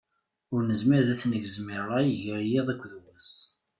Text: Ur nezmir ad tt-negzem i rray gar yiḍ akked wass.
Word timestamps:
Ur 0.53 0.61
nezmir 0.63 0.99
ad 1.03 1.09
tt-negzem 1.17 1.67
i 1.77 1.77
rray 1.83 2.09
gar 2.23 2.41
yiḍ 2.49 2.67
akked 2.73 2.93
wass. 3.03 3.31